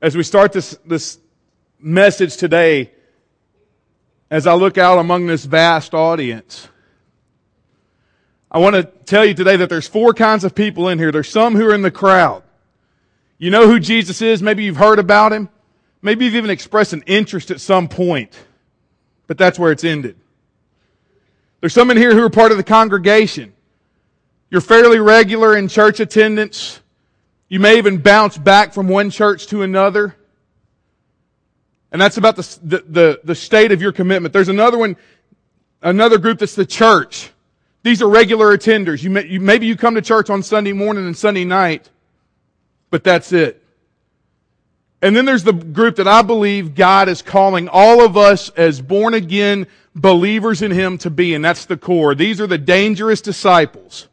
[0.00, 1.18] as we start this, this
[1.78, 2.92] message today,
[4.30, 6.68] as I look out among this vast audience,
[8.50, 11.12] I want to tell you today that there's four kinds of people in here.
[11.12, 12.42] There's some who are in the crowd.
[13.38, 14.42] You know who Jesus is.
[14.42, 15.48] Maybe you've heard about him.
[16.00, 18.38] Maybe you've even expressed an interest at some point.
[19.26, 20.16] But that's where it's ended.
[21.60, 23.52] There's some in here who are part of the congregation.
[24.50, 26.80] You're fairly regular in church attendance.
[27.48, 30.14] You may even bounce back from one church to another.
[31.90, 34.32] And that's about the, the, the, the state of your commitment.
[34.32, 34.96] There's another one,
[35.80, 37.30] another group that's the church.
[37.82, 39.02] These are regular attenders.
[39.02, 41.88] You, may, you maybe you come to church on Sunday morning and Sunday night,
[42.90, 43.62] but that's it.
[45.00, 48.80] And then there's the group that I believe God is calling all of us as
[48.82, 52.14] born again believers in Him to be, and that's the core.
[52.14, 54.08] These are the dangerous disciples.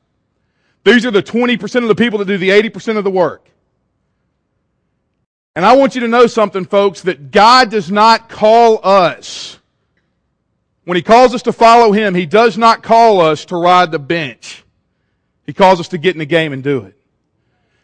[0.86, 3.50] These are the 20% of the people that do the 80% of the work.
[5.56, 9.58] And I want you to know something, folks, that God does not call us.
[10.84, 14.00] When He calls us to follow Him, He does not call us to ride the
[14.00, 14.64] bench.
[15.48, 16.96] He calls us to get in the game and do it.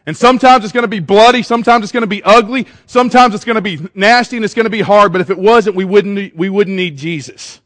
[0.06, 3.44] And sometimes it's going to be bloody, sometimes it's going to be ugly, sometimes it's
[3.44, 5.84] going to be nasty and it's going to be hard, but if it wasn't, we
[5.84, 7.60] wouldn't, we wouldn't need Jesus.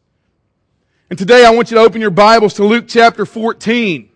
[1.09, 4.11] And today I want you to open your Bibles to Luke chapter 14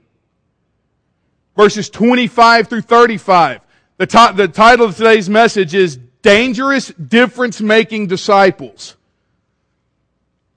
[1.61, 3.61] verses 25 through 35.
[3.99, 8.97] The, t- the title of today's message is Dangerous Difference Making Disciples.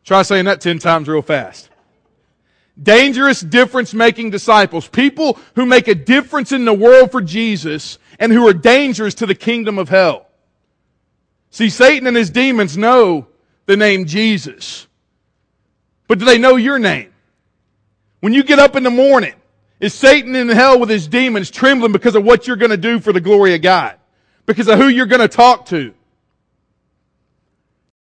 [0.06, 1.70] Try saying that 10 times real fast.
[2.82, 4.88] Dangerous difference making disciples.
[4.88, 9.26] People who make a difference in the world for Jesus and who are dangerous to
[9.26, 10.28] the kingdom of hell.
[11.50, 13.28] See, Satan and his demons know
[13.66, 14.88] the name Jesus.
[16.08, 17.12] But do they know your name?
[18.22, 19.34] When you get up in the morning
[19.84, 23.02] is Satan in hell with his demons trembling because of what you're going to do
[23.02, 23.98] for the glory of God?
[24.46, 25.94] Because of who you're going to talk to?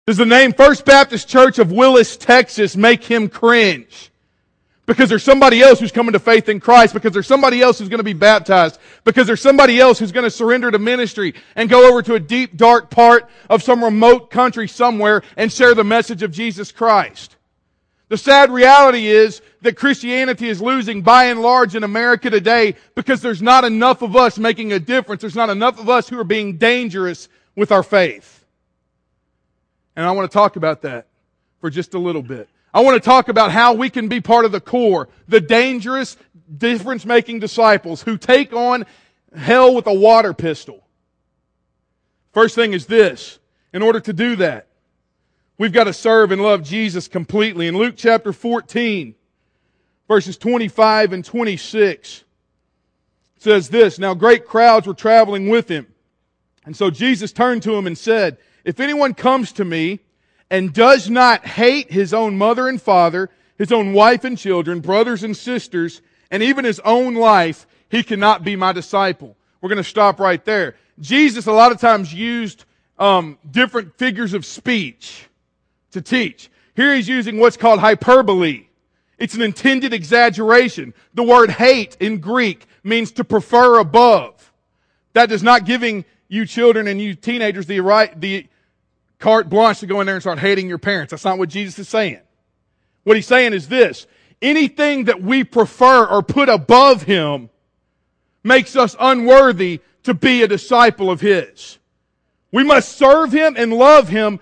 [0.07, 4.09] Does the name First Baptist Church of Willis, Texas make him cringe?
[4.87, 7.89] Because there's somebody else who's coming to faith in Christ, because there's somebody else who's
[7.89, 11.69] going to be baptized, because there's somebody else who's going to surrender to ministry and
[11.69, 15.83] go over to a deep, dark part of some remote country somewhere and share the
[15.83, 17.35] message of Jesus Christ.
[18.08, 23.21] The sad reality is that Christianity is losing by and large in America today because
[23.21, 25.21] there's not enough of us making a difference.
[25.21, 28.45] There's not enough of us who are being dangerous with our faith.
[29.95, 31.08] And I want to talk about that
[31.59, 32.47] for just a little bit.
[32.73, 36.15] I want to talk about how we can be part of the core, the dangerous,
[36.58, 38.86] difference making disciples who take on
[39.36, 40.83] hell with a water pistol.
[42.33, 43.39] First thing is this.
[43.71, 44.70] In order to do that,
[45.59, 47.67] We've got to serve and love Jesus completely.
[47.67, 49.14] In Luke chapter 14,
[50.09, 52.25] verses 25 and 26,
[53.37, 55.87] says this, Now great crowds were traveling with him.
[56.65, 59.99] And so Jesus turned to him and said, If anyone comes to me
[60.49, 65.23] and does not hate his own mother and father, his own wife and children, brothers
[65.23, 69.37] and sisters, and even his own life, he cannot be my disciple.
[69.61, 70.76] We're going to stop right there.
[70.99, 72.65] Jesus a lot of times used
[72.97, 75.27] um, different figures of speech
[75.91, 76.49] to teach.
[76.76, 78.68] Here he's using what's called hyperbole.
[79.19, 80.93] It's an intended exaggeration.
[81.13, 84.52] The word hate in Greek means to prefer above.
[85.13, 88.47] That is not giving you children and you teenagers the right, the
[89.19, 91.11] carte blanche to go in there and start hating your parents.
[91.11, 92.21] That's not what Jesus is saying.
[93.03, 94.08] What he's saying is this.
[94.41, 97.49] Anything that we prefer or put above him
[98.43, 101.77] makes us unworthy to be a disciple of his.
[102.52, 104.39] We must serve him and love him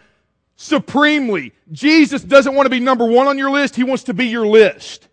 [0.58, 1.54] supremely.
[1.72, 3.76] Jesus doesn't want to be number one on your list.
[3.76, 5.08] He wants to be your list.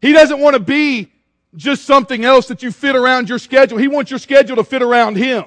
[0.00, 1.12] He doesn't want to be
[1.54, 3.78] just something else that you fit around your schedule.
[3.78, 5.44] He wants your schedule to fit around Him.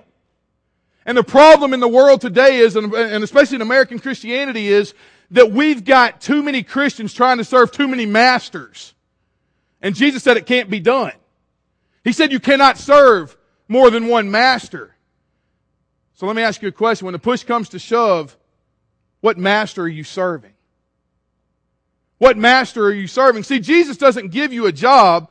[1.06, 4.94] And the problem in the world today is, and especially in American Christianity is,
[5.32, 8.94] that we've got too many Christians trying to serve too many masters.
[9.82, 11.14] And Jesus said it can't be done.
[12.04, 13.36] He said you cannot serve
[13.68, 14.96] more than one master.
[16.16, 17.06] So let me ask you a question.
[17.06, 18.38] When the push comes to shove,
[19.22, 20.54] what master are you serving?
[22.18, 23.44] What master are you serving?
[23.44, 25.30] See, Jesus doesn't give you a job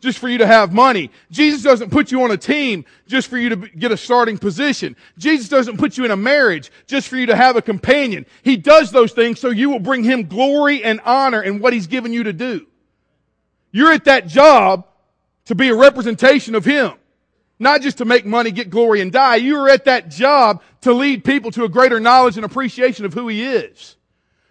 [0.00, 1.10] just for you to have money.
[1.30, 4.96] Jesus doesn't put you on a team just for you to get a starting position.
[5.18, 8.26] Jesus doesn't put you in a marriage just for you to have a companion.
[8.42, 11.86] He does those things so you will bring him glory and honor in what he's
[11.86, 12.66] given you to do.
[13.72, 14.86] You're at that job
[15.46, 16.92] to be a representation of him.
[17.60, 19.36] Not just to make money, get glory, and die.
[19.36, 23.12] You are at that job to lead people to a greater knowledge and appreciation of
[23.12, 23.96] who He is.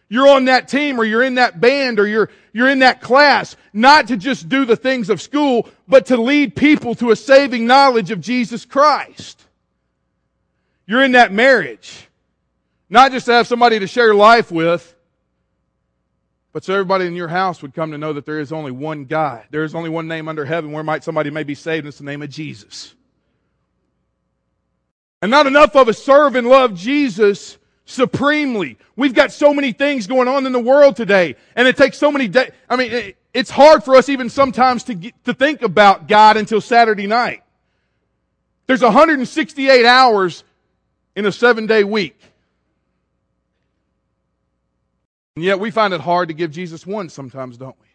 [0.10, 3.56] You're on that team or you're in that band or you're, you're in that class,
[3.74, 7.66] not to just do the things of school, but to lead people to a saving
[7.68, 9.44] knowledge of Jesus Christ.
[10.86, 12.08] You're in that marriage.
[12.92, 14.96] Not just to have somebody to share life with,
[16.52, 19.06] but so everybody in your house would come to know that there is only one
[19.06, 19.46] God.
[19.52, 22.00] There is only one name under heaven where might somebody may be saved, and it's
[22.00, 22.96] the name of Jesus.
[25.22, 28.78] And not enough of us serve and love Jesus supremely.
[28.96, 32.12] We've got so many things going on in the world today, and it takes so
[32.12, 32.52] many days.
[32.70, 36.62] I mean, it's hard for us even sometimes to get, to think about God until
[36.62, 37.44] Saturday night.
[38.68, 40.44] There's 168 hours
[41.16, 42.20] in a seven day week.
[45.36, 47.88] And yet we find it hard to give Jesus one sometimes, don't we?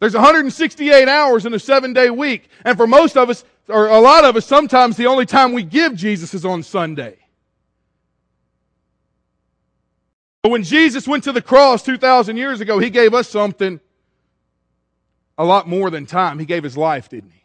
[0.00, 2.48] There's 168 hours in a seven day week.
[2.64, 5.62] And for most of us, or a lot of us, sometimes the only time we
[5.62, 7.16] give Jesus is on Sunday.
[10.42, 13.80] But when Jesus went to the cross 2,000 years ago, He gave us something
[15.38, 16.38] a lot more than time.
[16.38, 17.40] He gave His life, didn't He?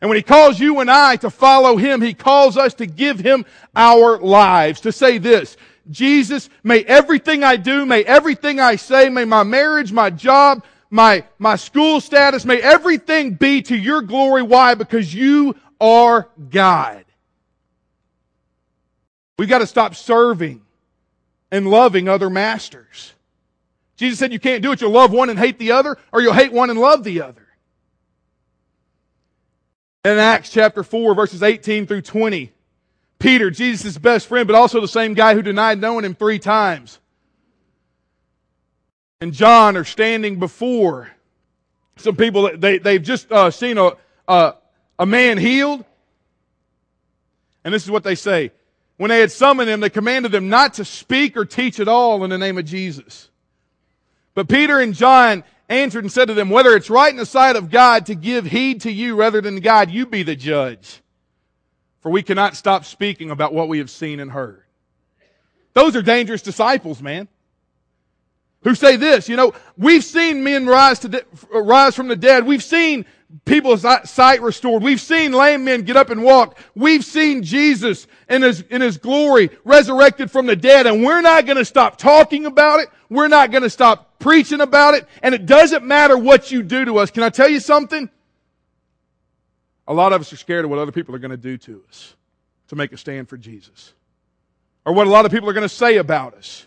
[0.00, 3.18] And when He calls you and I to follow Him, He calls us to give
[3.18, 3.44] Him
[3.74, 5.56] our lives, to say this,
[5.90, 10.64] Jesus, may everything I do, may everything I say, may my marriage, my job,
[10.96, 14.42] my, my school status, may everything be to your glory.
[14.42, 14.74] Why?
[14.74, 17.04] Because you are God.
[19.38, 20.62] We've got to stop serving
[21.52, 23.12] and loving other masters.
[23.96, 24.80] Jesus said you can't do it.
[24.80, 27.46] You'll love one and hate the other, or you'll hate one and love the other.
[30.04, 32.52] In Acts chapter 4, verses 18 through 20,
[33.18, 37.00] Peter, Jesus' best friend, but also the same guy who denied knowing him three times,
[39.20, 41.10] and John are standing before
[41.96, 43.92] some people that they, they've just uh, seen a,
[44.28, 44.54] a,
[44.98, 45.84] a man healed.
[47.64, 48.52] And this is what they say.
[48.98, 52.22] When they had summoned him, they commanded them not to speak or teach at all
[52.24, 53.30] in the name of Jesus.
[54.34, 57.56] But Peter and John answered and said to them, whether it's right in the sight
[57.56, 61.02] of God to give heed to you rather than God, you be the judge.
[62.00, 64.62] For we cannot stop speaking about what we have seen and heard.
[65.72, 67.28] Those are dangerous disciples, man.
[68.62, 72.44] Who say this, you know, we've seen men rise to de- rise from the dead.
[72.44, 73.06] We've seen
[73.44, 74.82] people's sight restored.
[74.82, 76.58] We've seen lame men get up and walk.
[76.74, 80.86] We've seen Jesus in his, in his glory resurrected from the dead.
[80.86, 82.88] And we're not going to stop talking about it.
[83.08, 85.06] We're not going to stop preaching about it.
[85.22, 87.10] And it doesn't matter what you do to us.
[87.10, 88.10] Can I tell you something?
[89.88, 91.84] A lot of us are scared of what other people are going to do to
[91.88, 92.14] us
[92.68, 93.92] to make a stand for Jesus.
[94.84, 96.66] Or what a lot of people are going to say about us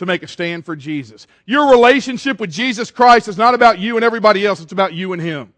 [0.00, 1.26] to make a stand for Jesus.
[1.46, 4.60] Your relationship with Jesus Christ is not about you and everybody else.
[4.60, 5.54] It's about you and Him.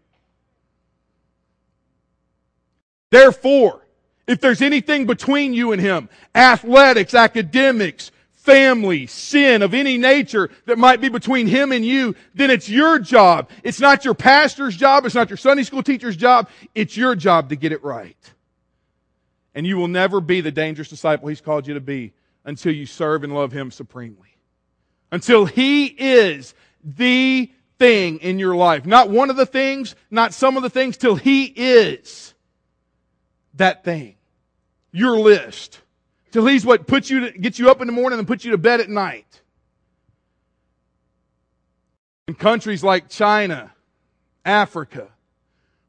[3.09, 3.83] Therefore,
[4.25, 10.77] if there's anything between you and him, athletics, academics, family, sin of any nature that
[10.77, 13.49] might be between him and you, then it's your job.
[13.63, 15.05] It's not your pastor's job.
[15.05, 16.49] It's not your Sunday school teacher's job.
[16.73, 18.17] It's your job to get it right.
[19.55, 22.13] And you will never be the dangerous disciple he's called you to be
[22.45, 24.32] until you serve and love him supremely.
[25.13, 28.83] Until he is the thing in your life.
[28.87, 32.33] Not one of the things, not some of the things, till he is
[33.53, 34.15] that thing.
[34.91, 35.81] Your list.
[36.31, 38.49] Till he's what puts you to, gets you up in the morning and puts you
[38.53, 39.41] to bed at night.
[42.27, 43.71] In countries like China,
[44.43, 45.09] Africa,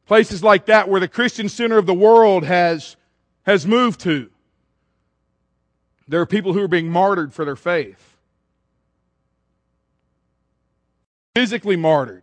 [0.04, 2.96] places like that where the Christian center of the world has,
[3.44, 4.28] has moved to,
[6.06, 8.13] there are people who are being martyred for their faith.
[11.34, 12.22] Physically martyred.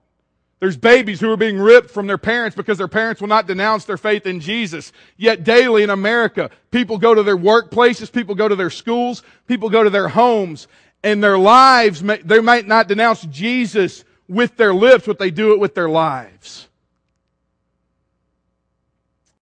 [0.61, 3.85] There's babies who are being ripped from their parents because their parents will not denounce
[3.85, 4.93] their faith in Jesus.
[5.17, 9.71] Yet daily in America, people go to their workplaces, people go to their schools, people
[9.71, 10.67] go to their homes,
[11.03, 15.59] and their lives, they might not denounce Jesus with their lips, but they do it
[15.59, 16.67] with their lives.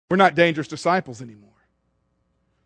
[0.09, 1.49] We're not dangerous disciples anymore.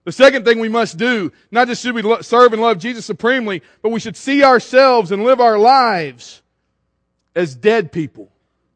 [0.03, 3.63] The second thing we must do, not just should we serve and love Jesus supremely,
[3.81, 6.43] but we should see ourselves and live our lives
[7.37, 8.31] as dead people.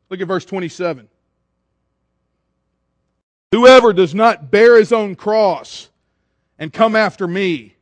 [0.10, 1.10] Look at verse 27.
[3.51, 5.89] Whoever does not bear his own cross
[6.60, 7.75] and come after me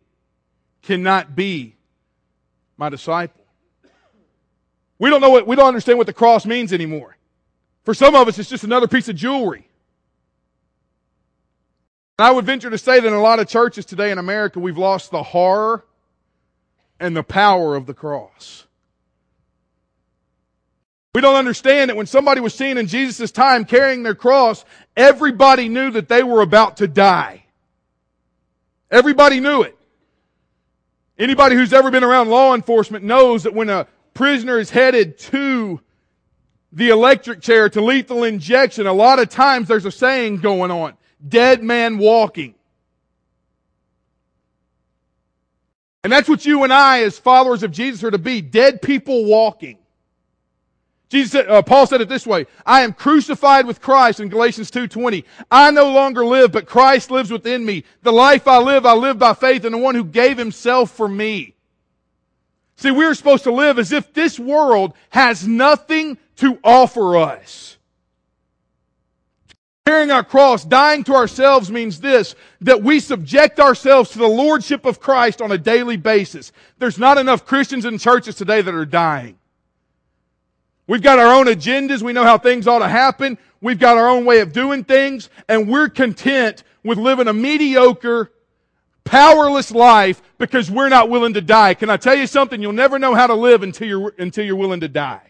[0.82, 1.76] cannot be
[2.78, 3.44] my disciple.
[4.98, 7.18] We don't know what, we don't understand what the cross means anymore.
[7.84, 9.68] For some of us, it's just another piece of jewelry.
[12.18, 14.78] I would venture to say that in a lot of churches today in America, we've
[14.78, 15.86] lost the horror
[17.00, 18.66] and the power of the cross.
[21.14, 24.64] We don't understand that when somebody was seen in Jesus' time carrying their cross,
[24.96, 27.46] everybody knew that they were about to die.
[28.92, 29.76] Everybody knew it.
[31.18, 35.82] Anybody who's ever been around law enforcement knows that when a prisoner is headed to
[36.72, 40.94] the electric chair to lethal injection, a lot of times there's a saying going on.
[41.28, 42.54] Dead man walking.
[46.04, 49.26] And that's what you and I, as followers of Jesus, are to be dead people
[49.26, 49.79] walking.
[51.10, 54.70] Jesus said, uh, Paul said it this way, I am crucified with Christ in Galatians
[54.70, 55.24] 2.20.
[55.50, 57.84] I no longer live, but Christ lives within me.
[58.04, 61.08] The life I live, I live by faith in the one who gave himself for
[61.08, 61.56] me.
[62.76, 67.78] See, we're supposed to live as if this world has nothing to offer us.
[69.88, 74.86] Carrying our cross, dying to ourselves means this, that we subject ourselves to the Lordship
[74.86, 76.52] of Christ on a daily basis.
[76.78, 79.39] There's not enough Christians in churches today that are dying.
[80.90, 82.02] We've got our own agendas.
[82.02, 83.38] We know how things ought to happen.
[83.62, 88.32] We've got our own way of doing things, and we're content with living a mediocre,
[89.04, 91.76] powerless life because we're not willing to die.
[91.76, 92.60] Can I tell you something?
[92.60, 95.29] You'll never know how to live until you're, until you're willing to die.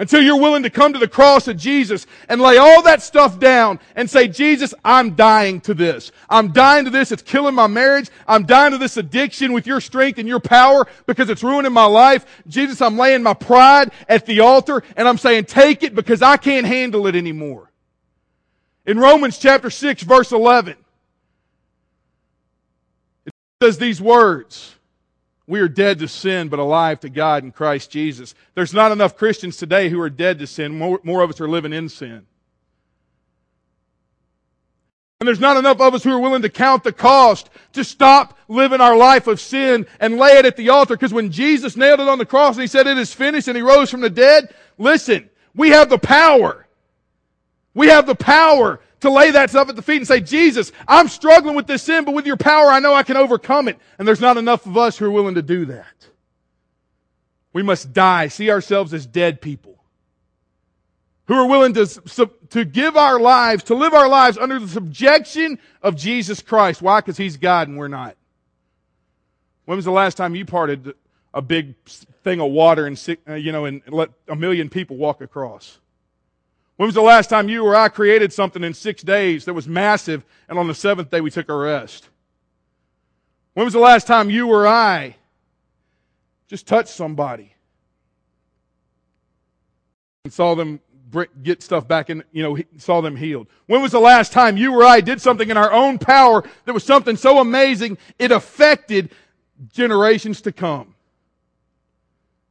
[0.00, 3.38] Until you're willing to come to the cross of Jesus and lay all that stuff
[3.38, 6.10] down and say, Jesus, I'm dying to this.
[6.30, 7.12] I'm dying to this.
[7.12, 8.08] It's killing my marriage.
[8.26, 11.84] I'm dying to this addiction with your strength and your power because it's ruining my
[11.84, 12.24] life.
[12.48, 16.38] Jesus, I'm laying my pride at the altar and I'm saying, take it because I
[16.38, 17.70] can't handle it anymore.
[18.86, 20.76] In Romans chapter 6 verse 11,
[23.26, 24.76] it says these words.
[25.50, 28.36] We are dead to sin, but alive to God in Christ Jesus.
[28.54, 30.78] There's not enough Christians today who are dead to sin.
[30.78, 32.24] More, more of us are living in sin.
[35.18, 38.38] And there's not enough of us who are willing to count the cost to stop
[38.46, 40.94] living our life of sin and lay it at the altar.
[40.94, 43.56] Because when Jesus nailed it on the cross and he said it is finished and
[43.56, 46.68] he rose from the dead, listen, we have the power.
[47.74, 51.08] We have the power to lay that stuff at the feet and say, Jesus, I'm
[51.08, 53.78] struggling with this sin, but with your power, I know I can overcome it.
[53.98, 55.86] And there's not enough of us who are willing to do that.
[57.52, 59.70] We must die, see ourselves as dead people
[61.30, 61.86] who are willing to,
[62.50, 66.82] to give our lives, to live our lives under the subjection of Jesus Christ.
[66.82, 66.98] Why?
[66.98, 68.16] Because He's God and we're not.
[69.64, 70.92] When was the last time you parted
[71.32, 71.76] a big
[72.24, 75.78] thing of water and, uh, you know, and let a million people walk across?
[76.80, 79.68] When was the last time you or I created something in six days that was
[79.68, 82.08] massive and on the seventh day we took a rest?
[83.52, 85.16] When was the last time you or I
[86.48, 87.52] just touched somebody
[90.24, 90.80] and saw them
[91.42, 93.48] get stuff back and you know, saw them healed?
[93.66, 96.72] When was the last time you or I did something in our own power that
[96.72, 99.10] was something so amazing it affected
[99.70, 100.94] generations to come?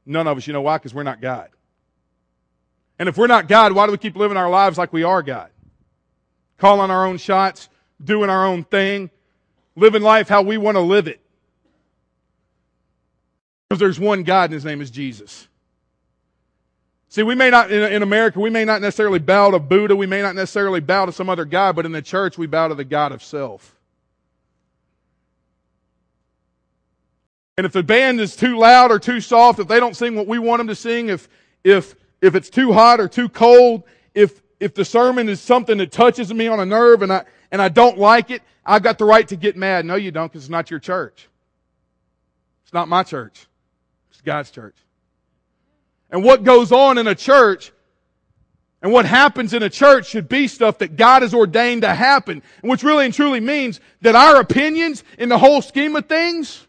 [0.06, 0.78] None of us, you know why?
[0.78, 1.50] Because we're not God.
[3.00, 5.24] And if we're not God, why do we keep living our lives like we are
[5.24, 5.50] God?
[6.58, 7.70] Calling our own shots,
[8.03, 9.10] doing our own thing,
[9.77, 11.22] living life how we want to live it.
[13.70, 15.48] Because there's one God and his name is Jesus.
[17.08, 20.22] See, we may not, in, America, we may not necessarily bow to Buddha, we may
[20.22, 22.84] not necessarily bow to some other God, but in the church, we bow to the
[22.84, 23.75] God of self.
[27.58, 30.27] And if the band is too loud or too soft, if they don't sing what
[30.27, 31.27] we want them to sing, if,
[31.63, 33.84] if if it's too hot or too cold,
[34.14, 37.62] if, if the sermon is something that touches me on a nerve and I, and
[37.62, 39.86] I don't like it, I've got the right to get mad.
[39.86, 41.28] No, you don't, because it's not your church.
[42.64, 43.48] It's not my church.
[44.12, 44.76] It's God's church.
[46.12, 47.72] And what goes on in a church
[48.82, 52.42] and what happens in a church should be stuff that God has ordained to happen.
[52.62, 56.66] Which really and truly means that our opinions in the whole scheme of things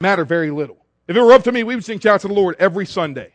[0.00, 0.77] matter very little.
[1.08, 3.32] If it were up to me, we would sing Shout to the Lord every Sunday.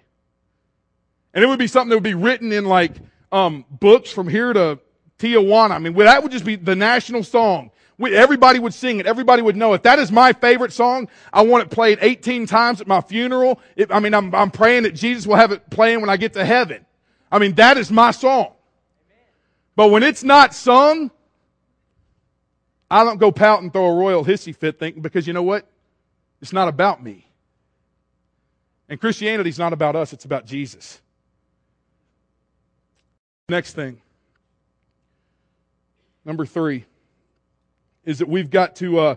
[1.34, 2.94] And it would be something that would be written in like
[3.32, 4.80] um, books from here to
[5.18, 5.72] Tijuana.
[5.72, 7.72] I mean, that would just be the national song.
[7.98, 9.08] We, everybody would sing it.
[9.08, 9.84] Everybody would know it.
[9.84, 11.10] That is my favorite song.
[11.32, 13.60] I want it played 18 times at my funeral.
[13.76, 16.34] It, I mean, I'm, I'm praying that Jesus will have it playing when I get
[16.34, 16.86] to heaven.
[17.32, 18.54] I mean, that is my song.
[19.76, 21.10] But when it's not sung,
[22.92, 25.68] I don't go pout and throw a royal hissy fit thinking because you know what?
[26.42, 27.26] It's not about me.
[28.90, 31.02] And Christianity is not about us, it's about Jesus.
[33.50, 34.02] Next thing.
[36.26, 36.86] Number three
[38.06, 39.16] is that we've got to uh,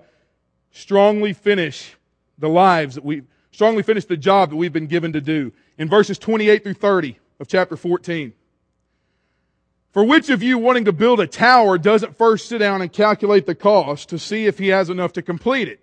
[0.72, 1.96] strongly finish
[2.38, 5.52] the lives that we strongly finish the job that we've been given to do.
[5.78, 8.32] In verses 28 through 30 of chapter 14.
[9.92, 13.46] For which of you wanting to build a tower doesn't first sit down and calculate
[13.46, 15.82] the cost to see if he has enough to complete it?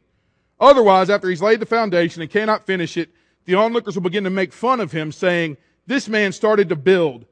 [0.60, 3.10] Otherwise, after he's laid the foundation and cannot finish it,
[3.46, 5.58] the onlookers will begin to make fun of him, saying,
[5.88, 7.26] This man started to build,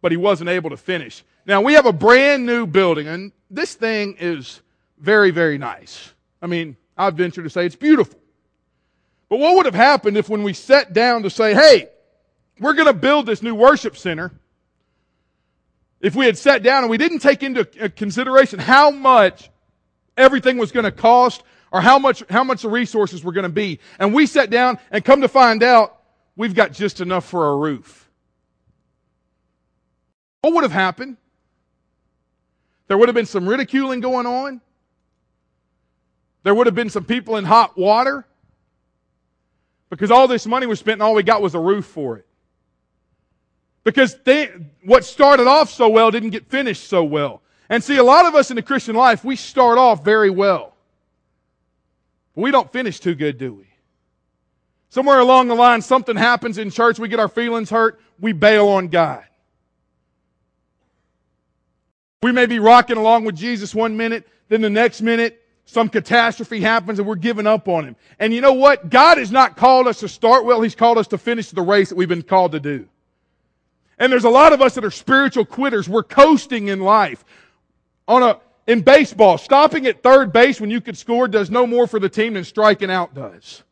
[0.00, 1.24] but he wasn't able to finish.
[1.46, 4.62] Now, we have a brand new building, and this thing is
[4.98, 6.12] very, very nice.
[6.42, 8.18] I mean, I venture to say it's beautiful.
[9.28, 11.88] But what would have happened if when we sat down to say, hey,
[12.60, 14.32] we're going to build this new worship center,
[16.00, 19.50] if we had sat down and we didn't take into consideration how much
[20.16, 21.42] everything was going to cost
[21.76, 23.80] or how much, how much the resources were going to be.
[23.98, 26.00] And we sat down and come to find out
[26.34, 28.08] we've got just enough for a roof.
[30.40, 31.18] What would have happened?
[32.88, 34.62] There would have been some ridiculing going on.
[36.44, 38.24] There would have been some people in hot water
[39.90, 42.26] because all this money was spent and all we got was a roof for it.
[43.84, 44.46] Because they,
[44.82, 47.42] what started off so well didn't get finished so well.
[47.68, 50.72] And see, a lot of us in the Christian life, we start off very well.
[52.36, 53.66] But we don't finish too good, do we?
[54.90, 58.68] Somewhere along the line, something happens in church, we get our feelings hurt, we bail
[58.68, 59.24] on God.
[62.22, 66.60] We may be rocking along with Jesus one minute, then the next minute, some catastrophe
[66.60, 67.96] happens and we're giving up on Him.
[68.20, 68.88] And you know what?
[68.88, 71.88] God has not called us to start well, He's called us to finish the race
[71.88, 72.88] that we've been called to do.
[73.98, 75.88] And there's a lot of us that are spiritual quitters.
[75.88, 77.24] We're coasting in life.
[78.06, 81.86] On a, in baseball, stopping at third base when you could score does no more
[81.86, 83.62] for the team than striking out does.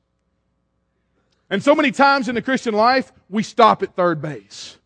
[1.51, 4.79] And so many times in the Christian life, we stop at third base.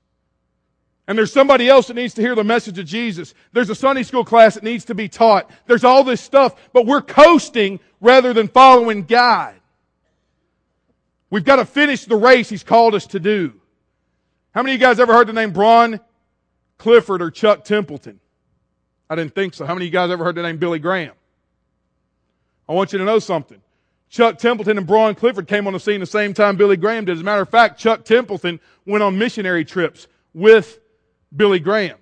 [1.07, 3.33] And there's somebody else that needs to hear the message of Jesus.
[3.53, 5.51] There's a Sunday school class that needs to be taught.
[5.67, 9.55] There's all this stuff, but we're coasting rather than following God.
[11.31, 13.55] We've got to finish the race He's called us to do.
[14.55, 16.01] How many of you guys ever heard the name Bron
[16.79, 18.21] Clifford or Chuck Templeton?
[19.11, 19.65] I didn't think so.
[19.65, 21.15] How many of you guys ever heard the name Billy Graham?
[22.69, 23.61] I want you to know something.
[24.11, 27.13] Chuck Templeton and Bron Clifford came on the scene the same time Billy Graham did.
[27.13, 30.79] As a matter of fact, Chuck Templeton went on missionary trips with
[31.35, 31.99] Billy Graham.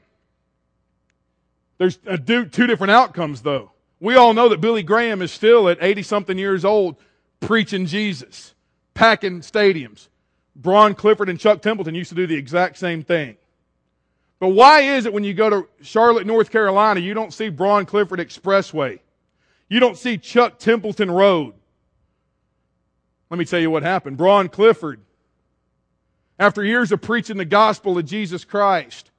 [1.78, 3.72] There's two different outcomes, though.
[4.00, 6.96] We all know that Billy Graham is still at 80 something years old
[7.40, 8.54] preaching Jesus,
[8.94, 10.08] packing stadiums.
[10.54, 13.36] Bron Clifford and Chuck Templeton used to do the exact same thing.
[14.38, 17.86] But why is it when you go to Charlotte, North Carolina, you don't see Bron
[17.86, 19.00] Clifford Expressway?
[19.68, 21.54] You don't see Chuck Templeton Road.
[23.30, 24.16] Let me tell you what happened.
[24.16, 25.00] Bron Clifford,
[26.38, 29.10] after years of preaching the gospel of Jesus Christ,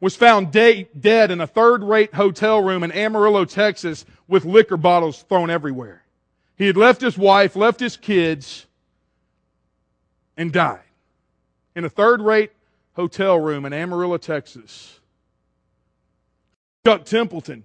[0.00, 4.76] was found de- dead in a third rate hotel room in Amarillo, Texas, with liquor
[4.76, 6.02] bottles thrown everywhere.
[6.56, 8.66] He had left his wife, left his kids,
[10.36, 10.80] and died
[11.76, 12.50] in a third rate
[12.98, 14.98] hotel room in Amarillo, Texas.
[16.84, 17.64] Chuck Templeton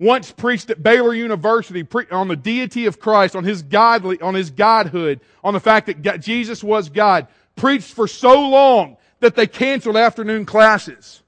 [0.00, 4.50] once preached at Baylor University on the deity of Christ, on his godly, on his
[4.50, 7.28] godhood, on the fact that God, Jesus was God.
[7.54, 11.22] Preached for so long that they canceled afternoon classes.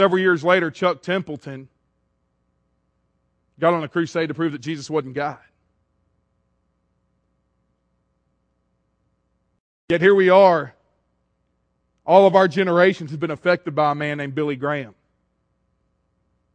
[0.00, 1.68] Several years later, Chuck Templeton
[3.60, 5.38] got on a crusade to prove that Jesus wasn't God.
[9.88, 10.74] Yet here we are.
[12.04, 14.94] All of our generations have been affected by a man named Billy Graham.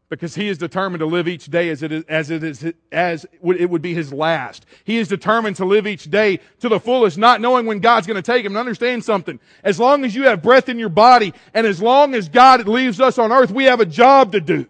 [0.10, 3.26] Because he is determined to live each day as it is, as it is, as
[3.42, 4.66] it would be his last.
[4.86, 8.16] He is determined to live each day to the fullest, not knowing when God's going
[8.16, 8.54] to take him.
[8.54, 9.38] And understand something.
[9.64, 13.02] As long as you have breath in your body, and as long as God leaves
[13.02, 14.66] us on earth, we have a job to do.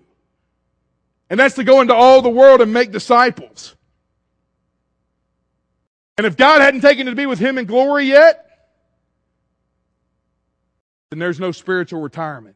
[1.29, 3.75] And that's to go into all the world and make disciples.
[6.17, 8.46] And if God hadn't taken to be with him in glory yet,
[11.09, 12.55] then there's no spiritual retirement.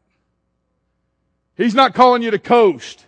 [1.56, 3.04] He's not calling you to coast.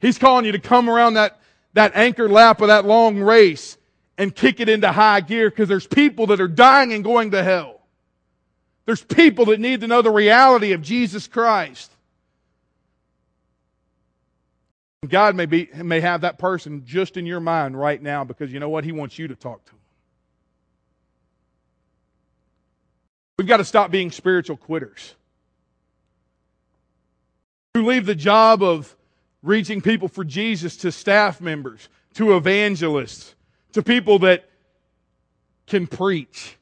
[0.00, 1.40] He's calling you to come around that,
[1.74, 3.76] that anchored lap of that long race
[4.18, 7.42] and kick it into high gear because there's people that are dying and going to
[7.42, 7.80] hell.
[8.86, 11.90] There's people that need to know the reality of Jesus Christ.
[15.08, 18.60] God may be, may have that person just in your mind right now because you
[18.60, 18.84] know what?
[18.84, 19.78] He wants you to talk to him.
[23.38, 25.14] We've got to stop being spiritual quitters.
[27.74, 28.96] Who leave the job of
[29.42, 33.34] reaching people for Jesus to staff members, to evangelists,
[33.72, 34.48] to people that
[35.66, 36.56] can preach.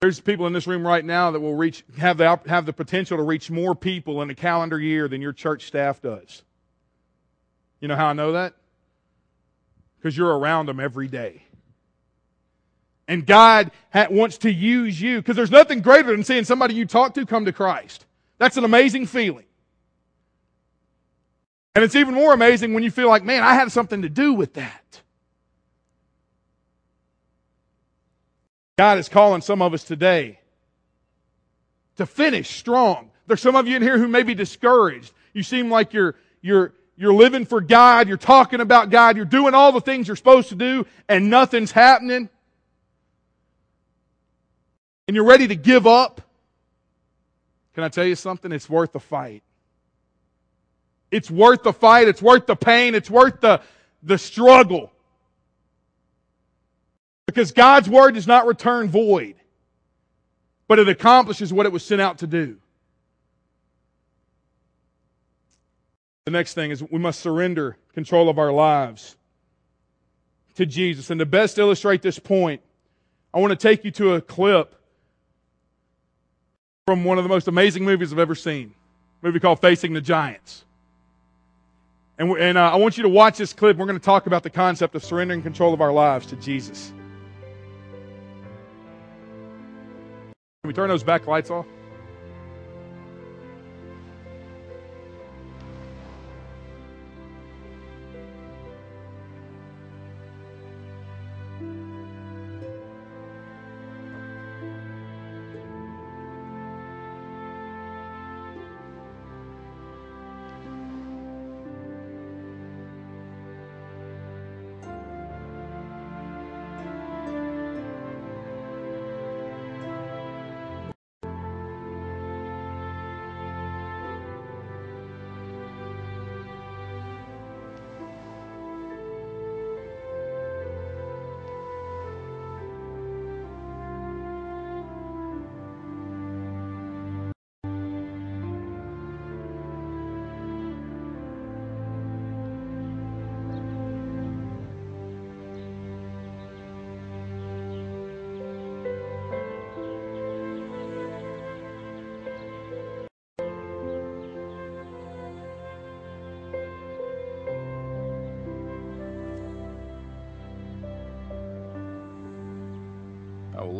[0.00, 3.18] There's people in this room right now that will reach, have the, have the potential
[3.18, 6.42] to reach more people in a calendar year than your church staff does.
[7.80, 8.54] You know how I know that?
[9.98, 11.44] Because you're around them every day.
[13.08, 13.70] And God
[14.10, 17.44] wants to use you because there's nothing greater than seeing somebody you talk to come
[17.44, 18.06] to Christ.
[18.38, 19.44] That's an amazing feeling.
[21.74, 24.34] And it's even more amazing when you feel like, man, I had something to do
[24.34, 25.00] with that.
[28.76, 30.38] God is calling some of us today
[31.96, 33.10] to finish strong.
[33.26, 35.12] There's some of you in here who may be discouraged.
[35.32, 39.54] You seem like you're, you're, you're living for God, you're talking about God, you're doing
[39.54, 42.28] all the things you're supposed to do, and nothing's happening.
[45.06, 46.20] And you're ready to give up,
[47.74, 48.52] Can I tell you something?
[48.52, 49.42] It's worth the fight.
[51.10, 52.08] It's worth the fight.
[52.08, 52.94] It's worth the pain.
[52.94, 53.60] It's worth the,
[54.02, 54.92] the struggle.
[57.26, 59.36] Because God's word does not return void,
[60.68, 62.58] but it accomplishes what it was sent out to do.
[66.24, 69.16] The next thing is we must surrender control of our lives
[70.54, 71.10] to Jesus.
[71.10, 72.60] And to best illustrate this point,
[73.34, 74.74] I want to take you to a clip
[76.86, 78.74] from one of the most amazing movies I've ever seen.
[79.22, 80.64] A movie called Facing the Giants.
[82.18, 83.76] And, and uh, I want you to watch this clip.
[83.76, 86.92] We're going to talk about the concept of surrendering control of our lives to Jesus.
[90.62, 91.66] Can we turn those back lights off?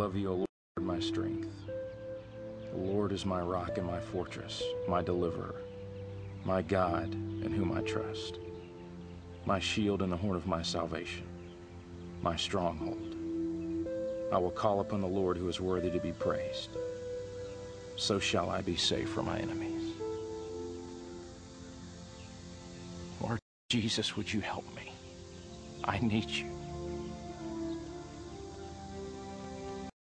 [0.02, 0.48] Love you, O Lord,
[0.80, 1.48] my strength.
[2.72, 5.54] The Lord is my rock and my fortress, my deliverer,
[6.44, 8.40] my God in whom I trust,
[9.46, 11.22] my shield and the horn of my salvation,
[12.20, 13.14] my stronghold.
[14.32, 16.70] I will call upon the Lord who is worthy to be praised.
[17.94, 19.94] So shall I be safe from my enemies.
[23.20, 23.38] Lord
[23.70, 24.92] Jesus, would you help me?
[25.84, 26.51] I need you.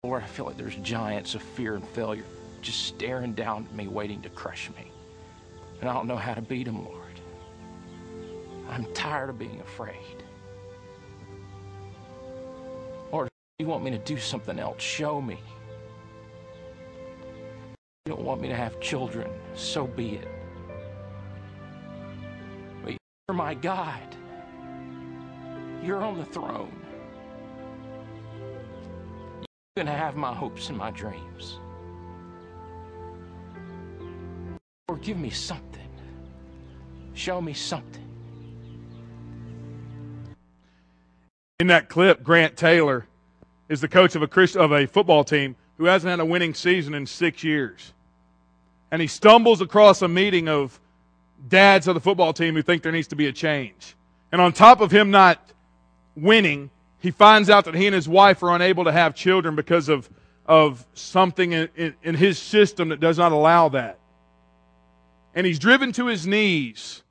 [0.06, 2.26] Lord, I feel like there's giants of fear and failure
[2.62, 4.92] just staring down at me, waiting to crush me.
[5.82, 7.20] And I don't know how to beat them, Lord.
[8.70, 10.24] I'm tired of being afraid.
[13.12, 15.40] Lord, you want me to do something else, show me.
[18.06, 20.28] You don't want me to have children, so be it.
[22.84, 24.16] But you're my God.
[25.82, 26.85] You're on the throne
[29.84, 31.60] to have my hopes and my dreams.
[34.88, 35.90] Or give me something.
[37.14, 38.08] Show me something.
[41.60, 43.06] In that clip, Grant Taylor
[43.68, 46.54] is the coach of a Christ, of a football team who hasn't had a winning
[46.54, 47.92] season in six years.
[48.92, 50.80] And he stumbles across a meeting of
[51.50, 53.98] dads of the football team who think there needs to be a change.
[54.32, 55.52] And on top of him not
[56.16, 56.70] winning,
[57.06, 60.10] he finds out that he and his wife are unable to have children because of,
[60.44, 64.00] of something in, in, in his system that does not allow that.
[65.36, 67.04] And he's driven to his knees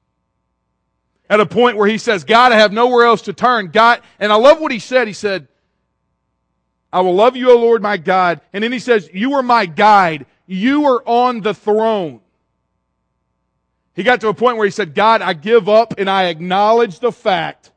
[1.30, 3.68] at a point where he says, God, I have nowhere else to turn.
[3.68, 5.06] God, and I love what he said.
[5.06, 5.46] He said,
[6.92, 8.40] I will love you, O Lord, my God.
[8.52, 10.26] And then he says, You are my guide.
[10.48, 12.20] You are on the throne.
[13.94, 16.98] He got to a point where he said, God, I give up and I acknowledge
[16.98, 17.70] the fact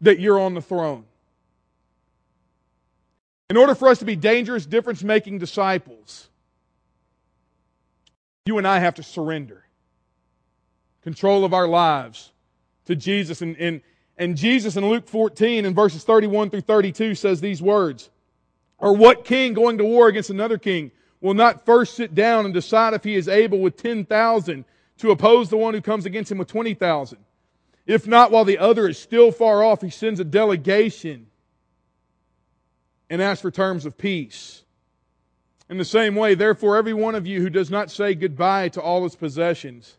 [0.00, 1.04] that you're on the throne.
[3.50, 6.28] In order for us to be dangerous, difference making disciples,
[8.46, 9.64] you and I have to surrender
[11.02, 12.30] control of our lives
[12.84, 13.42] to Jesus.
[13.42, 13.80] And, and,
[14.16, 18.08] and Jesus in Luke 14 in verses 31 through 32 says these words
[18.78, 22.54] Or what king going to war against another king will not first sit down and
[22.54, 24.64] decide if he is able with 10,000
[24.98, 27.18] to oppose the one who comes against him with 20,000?
[27.84, 31.26] If not, while the other is still far off, he sends a delegation
[33.10, 34.62] and ask for terms of peace.
[35.68, 38.80] In the same way, therefore, every one of you who does not say goodbye to
[38.80, 39.96] all his possessions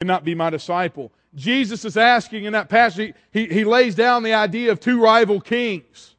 [0.00, 1.10] cannot be my disciple.
[1.34, 5.40] Jesus is asking in that passage, he, he lays down the idea of two rival
[5.40, 6.14] kings.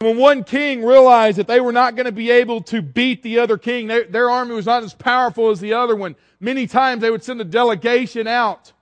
[0.00, 3.38] When one king realized that they were not going to be able to beat the
[3.38, 7.00] other king, their, their army was not as powerful as the other one, many times
[7.00, 8.72] they would send a delegation out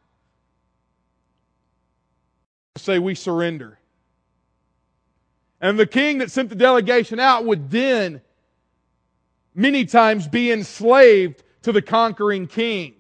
[2.77, 3.79] say we surrender.
[5.61, 8.21] And the king that sent the delegation out would then
[9.55, 12.95] many times be enslaved to the conquering king.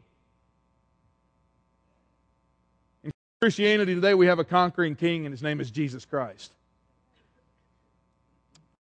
[3.02, 3.10] In
[3.42, 6.52] Christianity today, we have a conquering king, and his name is Jesus Christ.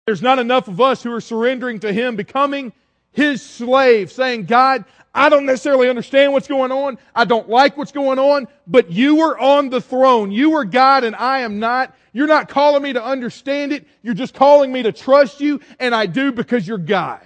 [0.06, 2.74] There's not enough of us who are surrendering to him, becoming
[3.16, 6.98] his slave, saying, God, I don't necessarily understand what's going on.
[7.16, 10.32] I don't like what's going on, but you are on the throne.
[10.32, 11.96] You are God and I am not.
[12.12, 13.88] You're not calling me to understand it.
[14.02, 17.22] You're just calling me to trust you, and I do because you're God.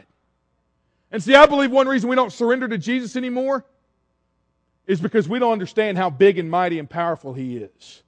[1.12, 3.66] And see, I believe one reason we don't surrender to Jesus anymore
[4.86, 8.04] is because we don't understand how big and mighty and powerful He is.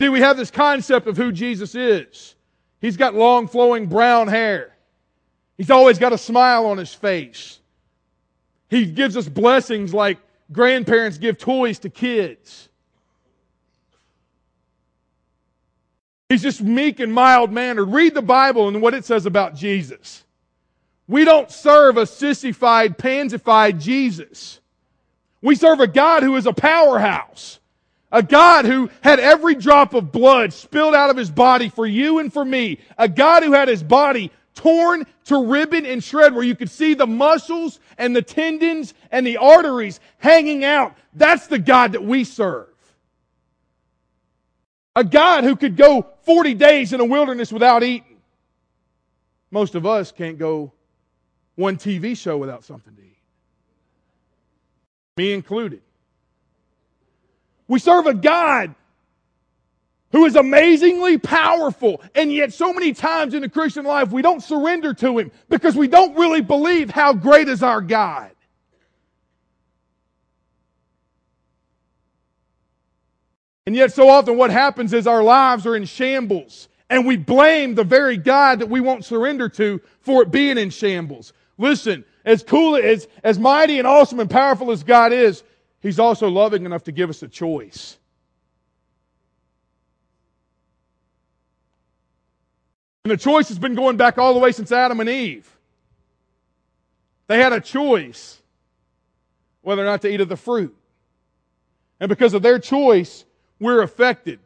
[0.00, 2.36] See, we have this concept of who Jesus is.
[2.80, 4.77] He's got long flowing brown hair.
[5.58, 7.58] He's always got a smile on his face.
[8.70, 10.18] He gives us blessings like
[10.52, 12.68] grandparents give toys to kids.
[16.28, 17.88] He's just meek and mild mannered.
[17.88, 20.24] Read the Bible and what it says about Jesus.
[21.08, 24.60] We don't serve a sissified, pansified Jesus.
[25.40, 27.58] We serve a God who is a powerhouse.
[28.12, 32.18] A God who had every drop of blood spilled out of his body for you
[32.18, 32.78] and for me.
[32.96, 36.92] A God who had his body torn to ribbon and shred where you could see
[36.92, 40.96] the muscles and the tendons and the arteries hanging out.
[41.14, 42.66] That's the God that we serve.
[44.96, 48.18] A God who could go 40 days in a wilderness without eating.
[49.52, 50.72] Most of us can't go
[51.54, 53.16] one TV show without something to eat.
[55.16, 55.82] Me included.
[57.68, 58.74] We serve a God
[60.18, 62.02] who is amazingly powerful.
[62.12, 65.76] And yet, so many times in the Christian life, we don't surrender to Him because
[65.76, 68.32] we don't really believe how great is our God.
[73.64, 77.76] And yet, so often, what happens is our lives are in shambles, and we blame
[77.76, 81.32] the very God that we won't surrender to for it being in shambles.
[81.58, 85.44] Listen, as cool as, as mighty and awesome and powerful as God is,
[85.80, 87.97] He's also loving enough to give us a choice.
[93.08, 95.50] And the choice has been going back all the way since Adam and Eve.
[97.26, 98.38] They had a choice
[99.62, 100.76] whether or not to eat of the fruit.
[102.00, 103.24] And because of their choice,
[103.58, 104.40] we're affected.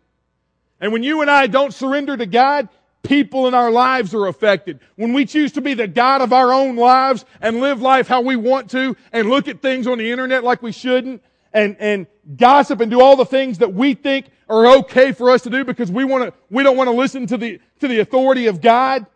[0.81, 2.69] And when you and I don't surrender to God,
[3.03, 4.79] people in our lives are affected.
[4.95, 8.21] When we choose to be the God of our own lives and live life how
[8.21, 11.21] we want to and look at things on the internet like we shouldn't
[11.53, 15.43] and, and gossip and do all the things that we think are okay for us
[15.43, 18.01] to do because we want to, we don't want to listen to the, to the
[18.01, 19.07] authority of God,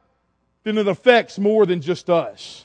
[0.64, 2.64] then it affects more than just us.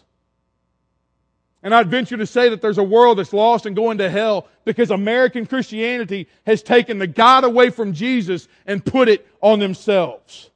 [1.61, 4.47] And I'd venture to say that there's a world that's lost and going to hell
[4.63, 10.49] because American Christianity has taken the God away from Jesus and put it on themselves.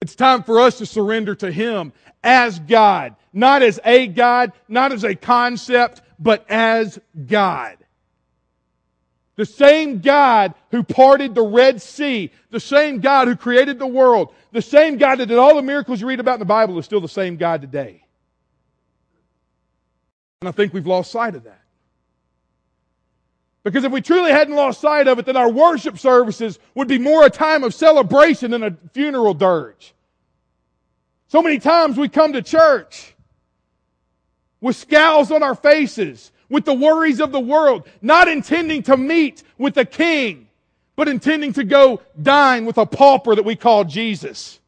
[0.00, 1.92] It's time for us to surrender to Him
[2.22, 7.76] as God, not as a God, not as a concept, but as God.
[9.36, 14.32] The same God who parted the Red Sea, the same God who created the world,
[14.52, 16.84] the same God that did all the miracles you read about in the Bible is
[16.84, 18.04] still the same God today.
[20.40, 21.62] And I think we've lost sight of that.
[23.64, 26.98] Because if we truly hadn't lost sight of it, then our worship services would be
[26.98, 29.94] more a time of celebration than a funeral dirge.
[31.28, 33.14] So many times we come to church
[34.60, 39.42] with scowls on our faces, with the worries of the world, not intending to meet
[39.58, 40.46] with the king,
[40.94, 44.60] but intending to go dine with a pauper that we call Jesus.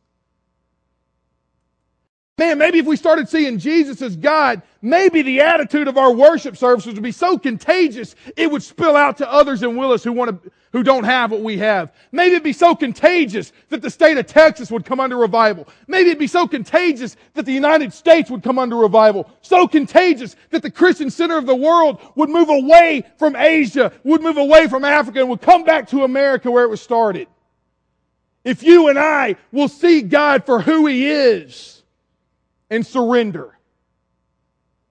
[2.38, 6.54] Man, maybe if we started seeing Jesus as God, maybe the attitude of our worship
[6.54, 10.44] services would be so contagious it would spill out to others in Willis who want
[10.44, 11.94] to, who don't have what we have.
[12.12, 15.66] Maybe it'd be so contagious that the state of Texas would come under revival.
[15.86, 19.30] Maybe it'd be so contagious that the United States would come under revival.
[19.40, 24.20] So contagious that the Christian center of the world would move away from Asia, would
[24.20, 27.28] move away from Africa, and would come back to America where it was started.
[28.44, 31.75] If you and I will see God for who He is,
[32.70, 33.56] and surrender.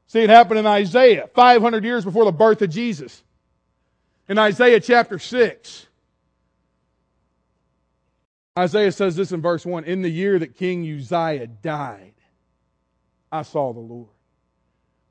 [0.08, 3.24] See, it happened in Isaiah, 500 years before the birth of Jesus.
[4.30, 5.88] In Isaiah chapter 6,
[8.58, 12.14] Isaiah says this in verse 1 In the year that King Uzziah died,
[13.32, 14.08] I saw the Lord.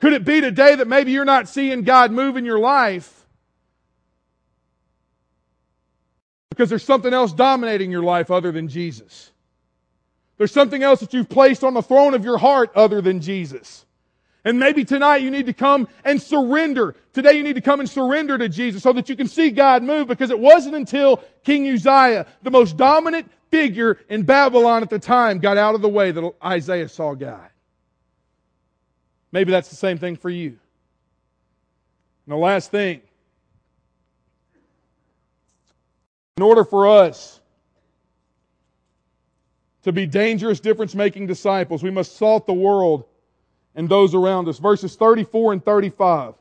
[0.01, 3.27] Could it be today that maybe you're not seeing God move in your life
[6.51, 9.31] because there's something else dominating your life other than Jesus?
[10.37, 13.85] There's something else that you've placed on the throne of your heart other than Jesus.
[14.45, 16.95] And maybe tonight you need to come and surrender.
[17.15, 19.83] Today you need to come and surrender to Jesus so that you can see God
[19.83, 24.99] move because it wasn't until King Uzziah, the most dominant figure in Babylon at the
[24.99, 27.49] time, got out of the way that Isaiah saw God.
[29.33, 30.59] Maybe that's the same thing for you.
[32.27, 33.01] And the last thing,
[36.37, 37.41] in order for us
[39.85, 43.05] to be dangerous difference making disciples, we must salt the world
[43.75, 44.59] and those around us.
[44.59, 46.35] Verses 34 and 35.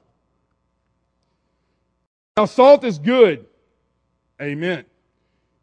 [2.37, 3.45] Now, salt is good.
[4.41, 4.85] Amen.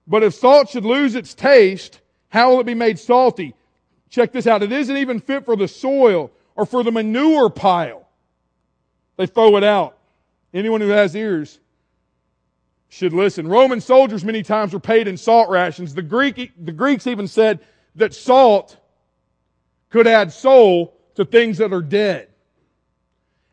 [0.06, 3.54] But if salt should lose its taste, how will it be made salty?
[4.08, 4.62] Check this out.
[4.62, 8.08] It isn't even fit for the soil or for the manure pile.
[9.16, 9.96] They throw it out.
[10.52, 11.58] Anyone who has ears
[12.90, 13.48] should listen.
[13.48, 15.94] Roman soldiers many times were paid in salt rations.
[15.94, 17.60] The, Greek, the Greeks even said
[17.94, 18.76] that salt
[19.88, 22.28] could add soul to things that are dead.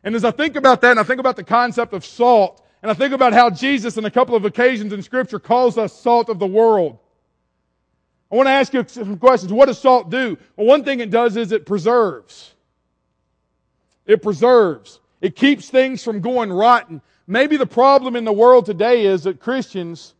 [0.02, 2.90] And as I think about that, and I think about the concept of salt, and
[2.90, 6.28] I think about how Jesus, in a couple of occasions in Scripture, calls us salt
[6.28, 6.98] of the world.
[8.32, 9.52] I want to ask you some questions.
[9.52, 10.36] What does salt do?
[10.56, 12.54] Well, one thing it does is it preserves.
[14.04, 14.98] It preserves.
[15.20, 17.02] It keeps things from going rotten.
[17.30, 20.14] Maybe the problem in the world today is that Christians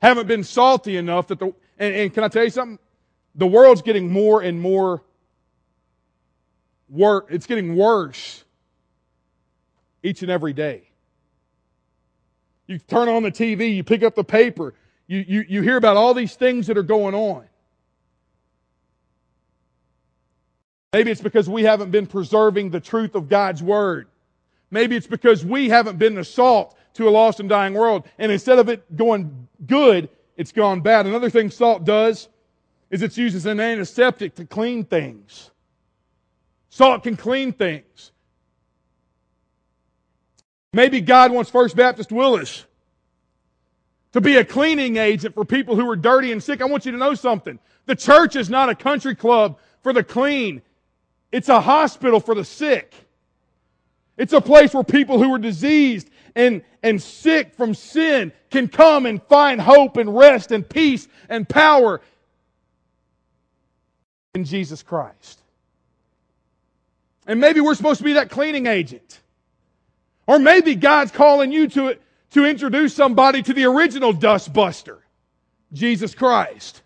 [0.00, 2.78] haven't been salty enough that the, and, and can I tell you something?
[3.34, 5.04] The world's getting more and more
[6.88, 7.26] worse.
[7.28, 8.42] It's getting worse
[10.02, 10.84] each and every day.
[12.66, 14.74] You turn on the TV, you pick up the paper,
[15.06, 17.44] you, you, you hear about all these things that are going on.
[20.94, 24.08] Maybe it's because we haven't been preserving the truth of God's Word.
[24.70, 28.06] Maybe it's because we haven't been the salt to a lost and dying world.
[28.18, 31.06] And instead of it going good, it's gone bad.
[31.06, 32.28] Another thing salt does
[32.90, 35.50] is it's used as an antiseptic to clean things.
[36.70, 38.12] Salt can clean things.
[40.72, 42.66] Maybe God wants First Baptist Willis
[44.12, 46.60] to be a cleaning agent for people who are dirty and sick.
[46.60, 47.58] I want you to know something.
[47.86, 50.62] The church is not a country club for the clean.
[51.32, 52.94] It's a hospital for the sick.
[54.18, 59.06] It's a place where people who are diseased and, and sick from sin can come
[59.06, 62.00] and find hope and rest and peace and power
[64.34, 65.40] in Jesus Christ.
[67.26, 69.20] And maybe we're supposed to be that cleaning agent.
[70.26, 71.96] Or maybe God's calling you to,
[72.32, 74.98] to introduce somebody to the original dustbuster,
[75.72, 76.82] Jesus Christ.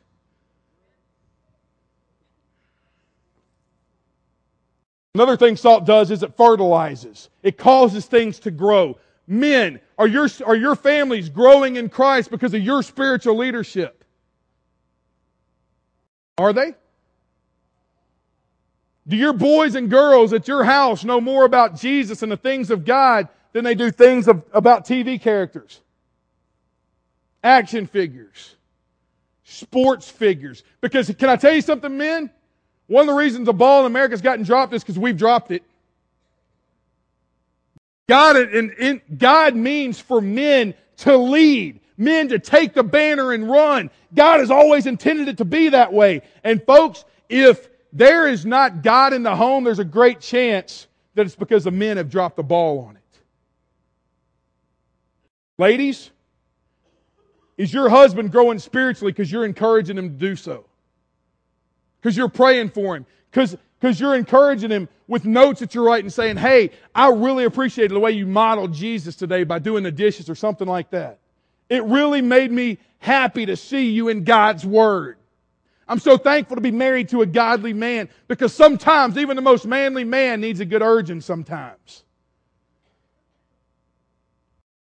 [5.15, 7.29] Another thing salt does is it fertilizes.
[7.43, 8.99] It causes things to grow.
[9.27, 14.05] Men, are your, are your families growing in Christ because of your spiritual leadership?
[16.39, 16.75] Are they?
[19.07, 22.71] Do your boys and girls at your house know more about Jesus and the things
[22.71, 25.81] of God than they do things of, about TV characters?
[27.45, 28.57] Action figures.
[29.45, 30.63] Sports figures.
[30.81, 32.31] Because can I tell you something, men?
[32.93, 35.63] One of the reasons the ball in America's gotten dropped is because we've dropped it.
[38.07, 43.49] God, and, and God means for men to lead, men to take the banner and
[43.49, 43.89] run.
[44.15, 46.21] God has always intended it to be that way.
[46.45, 51.25] And folks, if there is not God in the home, there's a great chance that
[51.25, 53.03] it's because the men have dropped the ball on it.
[55.57, 56.11] Ladies,
[57.57, 60.67] is your husband growing spiritually because you're encouraging him to do so?
[62.03, 63.07] Because you're praying for him?
[63.31, 67.93] Because because you're encouraging him with notes that you're writing saying, Hey, I really appreciated
[67.93, 71.19] the way you modeled Jesus today by doing the dishes or something like that.
[71.69, 75.19] It really made me happy to see you in God's Word.
[75.89, 79.67] I'm so thankful to be married to a godly man because sometimes even the most
[79.67, 82.05] manly man needs a good urging sometimes.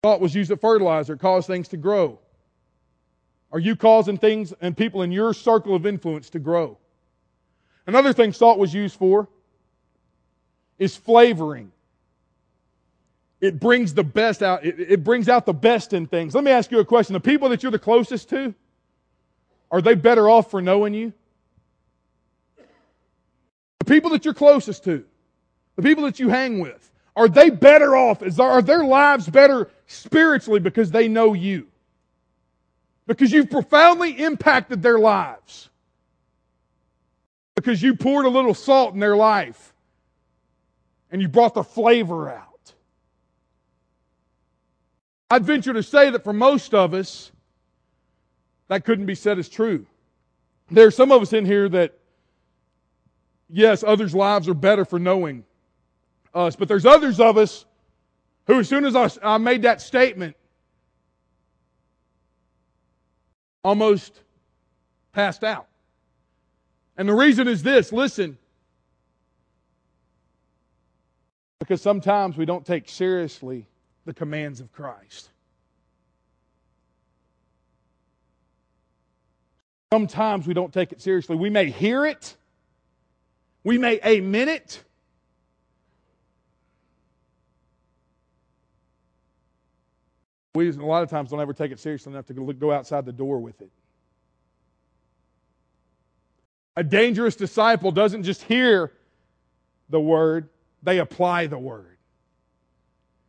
[0.05, 2.19] Salt was used as fertilizer, it caused things to grow.
[3.51, 6.77] Are you causing things and people in your circle of influence to grow?
[7.85, 9.27] Another thing salt was used for
[10.79, 11.71] is flavoring.
[13.41, 16.33] It brings the best out, it, it brings out the best in things.
[16.33, 17.13] Let me ask you a question.
[17.13, 18.53] The people that you're the closest to,
[19.69, 21.13] are they better off for knowing you?
[23.79, 25.03] The people that you're closest to,
[25.75, 28.23] the people that you hang with, are they better off?
[28.23, 31.67] Is, are their lives better spiritually because they know you?
[33.07, 35.69] Because you've profoundly impacted their lives.
[37.55, 39.73] Because you poured a little salt in their life
[41.11, 42.73] and you brought the flavor out.
[45.29, 47.31] I'd venture to say that for most of us,
[48.67, 49.85] that couldn't be said as true.
[50.71, 51.97] There are some of us in here that,
[53.49, 55.43] yes, others' lives are better for knowing
[56.33, 56.55] us.
[56.55, 57.65] But there's others of us
[58.47, 60.35] who, as soon as I, I made that statement,
[63.63, 64.19] almost
[65.13, 65.67] passed out.
[66.97, 68.37] And the reason is this listen,
[71.59, 73.67] because sometimes we don't take seriously
[74.05, 75.29] the commands of Christ.
[79.91, 81.35] Sometimes we don't take it seriously.
[81.35, 82.35] We may hear it,
[83.63, 84.83] we may amen it.
[90.55, 93.11] We, a lot of times, don't ever take it seriously enough to go outside the
[93.11, 93.71] door with it.
[96.75, 98.91] A dangerous disciple doesn't just hear
[99.89, 100.49] the word,
[100.81, 101.97] they apply the word.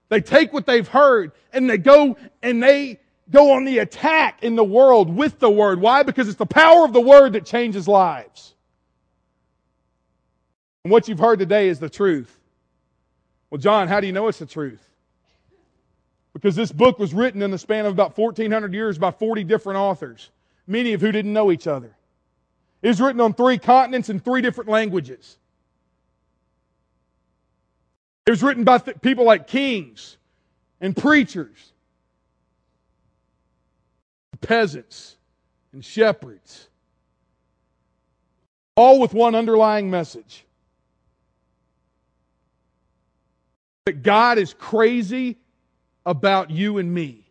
[0.09, 4.55] They take what they've heard and they go and they go on the attack in
[4.55, 5.81] the world with the word.
[5.81, 6.03] Why?
[6.03, 8.55] Because it's the power of the word that changes lives.
[10.85, 12.39] And what you've heard today is the truth.
[13.51, 14.83] Well, Jon, how do you know it's the truth?
[16.33, 19.79] Because this book was written in the span of about 1400 years by 40 different
[19.79, 20.31] authors,
[20.67, 21.97] many of who didn't know each other.
[22.85, 25.39] It was written on three continents in three different languages.
[28.27, 30.19] It was written by th- people like kings
[30.83, 31.73] and preachers,
[34.43, 35.17] peasants
[35.73, 36.69] and shepherds,
[38.77, 40.45] all with one underlying message
[43.87, 45.39] that God is crazy
[46.05, 47.25] about you and me.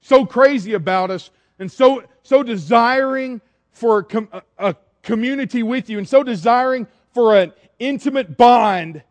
[0.00, 3.42] So crazy about us and so, so desiring
[3.78, 9.02] for a, a community with you and so desiring for an intimate bond,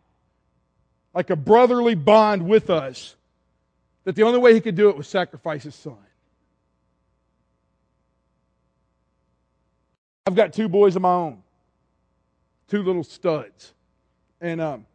[1.14, 3.16] like a brotherly bond with us,
[4.04, 5.96] that the only way he could do it was sacrifice his son.
[10.26, 11.42] I've got two boys of my own,
[12.68, 13.72] two little studs.
[14.40, 14.86] And um,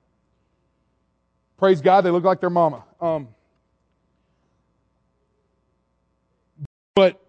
[1.57, 2.83] praise God, they look like their mama.
[3.01, 3.27] Um,
[6.95, 7.19] but,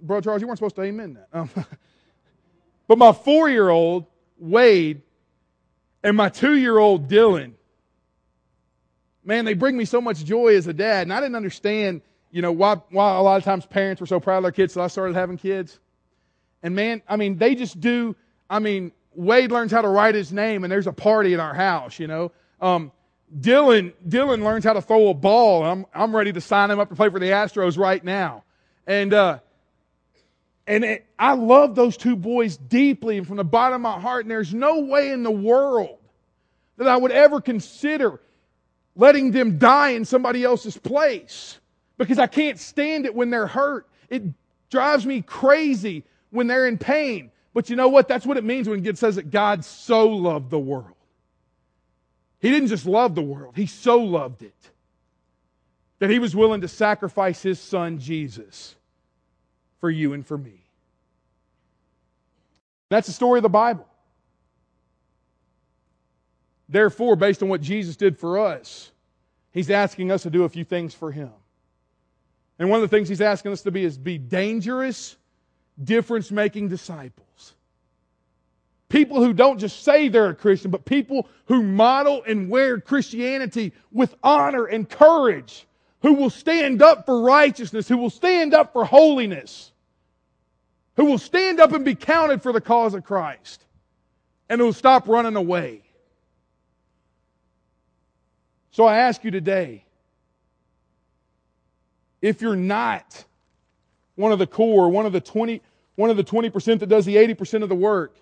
[0.00, 1.28] Brother Charles, you weren't supposed to amen that.
[1.32, 1.50] Um,
[2.88, 4.06] But my four year old,
[4.38, 5.02] Wade,
[6.02, 7.52] and my two year old, Dylan,
[9.22, 11.02] man, they bring me so much joy as a dad.
[11.02, 14.18] And I didn't understand, you know, why, why a lot of times parents were so
[14.18, 15.78] proud of their kids, so I started having kids.
[16.62, 18.16] And man, I mean, they just do,
[18.48, 21.54] I mean, Wade learns how to write his name, and there's a party in our
[21.54, 22.32] house, you know.
[22.60, 22.90] Um,
[23.38, 25.62] Dylan, Dylan learns how to throw a ball.
[25.62, 28.44] I'm, I'm ready to sign him up to play for the Astros right now.
[28.86, 29.40] And, uh,
[30.68, 34.26] and it, I love those two boys deeply and from the bottom of my heart.
[34.26, 35.98] And there's no way in the world
[36.76, 38.20] that I would ever consider
[38.94, 41.58] letting them die in somebody else's place
[41.96, 43.88] because I can't stand it when they're hurt.
[44.10, 44.24] It
[44.70, 47.30] drives me crazy when they're in pain.
[47.54, 48.06] But you know what?
[48.06, 50.92] That's what it means when it says that God so loved the world.
[52.40, 54.54] He didn't just love the world, He so loved it
[55.98, 58.76] that He was willing to sacrifice His Son, Jesus
[59.80, 60.64] for you and for me.
[62.88, 63.86] That's the story of the Bible.
[66.68, 68.90] Therefore, based on what Jesus did for us,
[69.52, 71.30] He's asking us to do a few things for Him.
[72.58, 75.16] And one of the things He's asking us to be is be dangerous,
[75.82, 77.54] difference making disciples.
[78.88, 83.72] People who don't just say they're a Christian, but people who model and wear Christianity
[83.92, 85.66] with honor and courage
[86.02, 89.72] who will stand up for righteousness, who will stand up for holiness,
[90.96, 93.64] who will stand up and be counted for the cause of Christ,
[94.48, 95.82] and who will stop running away.
[98.70, 99.84] So I ask you today
[102.20, 103.24] if you're not
[104.14, 105.62] one of the core, one of the 20,
[105.94, 108.16] one of the 20% that does the 80% of the work,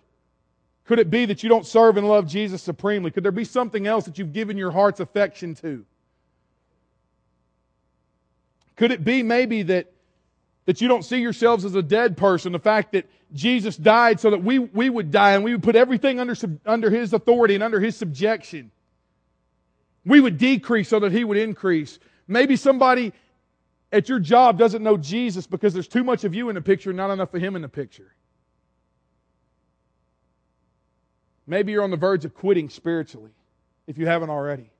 [0.84, 3.10] could it be that you don't serve and love Jesus supremely?
[3.10, 5.84] Could there be something else that you've given your heart's affection to?
[8.76, 9.90] Could it be maybe that,
[10.66, 12.52] that you don't see yourselves as a dead person?
[12.52, 15.76] The fact that Jesus died so that we, we would die and we would put
[15.76, 18.70] everything under, under His authority and under His subjection.
[20.04, 21.98] We would decrease so that He would increase.
[22.28, 23.12] Maybe somebody
[23.90, 26.90] at your job doesn't know Jesus because there's too much of you in the picture
[26.90, 28.12] and not enough of Him in the picture.
[31.46, 33.30] Maybe you're on the verge of quitting spiritually
[33.86, 34.70] if you haven't already.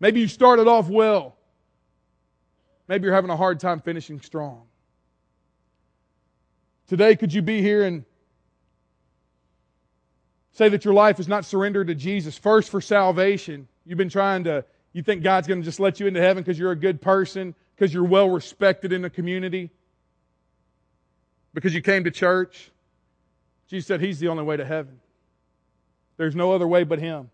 [0.00, 1.36] Maybe you started off well
[2.88, 4.62] Maybe you're having a hard time finishing strong.
[6.88, 8.04] Today, could you be here and
[10.52, 13.68] say that your life is not surrendered to Jesus first for salvation?
[13.86, 16.58] You've been trying to, you think God's going to just let you into heaven because
[16.58, 19.70] you're a good person, because you're well respected in the community,
[21.54, 22.70] because you came to church.
[23.68, 25.00] Jesus said He's the only way to heaven.
[26.16, 27.30] There's no other way but Him.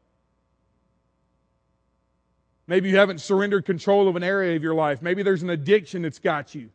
[2.69, 5.01] Maybe you haven't surrendered control of an area of your life.
[5.01, 6.69] Maybe there's an addiction that's got you.